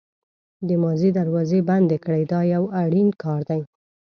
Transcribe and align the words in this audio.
د 0.67 0.69
ماضي 0.83 1.09
دروازې 1.19 1.59
بندې 1.69 1.97
کړئ 2.03 2.23
دا 2.31 2.39
یو 2.53 2.63
اړین 2.81 3.09
کار 3.23 3.41
دی. 3.49 3.61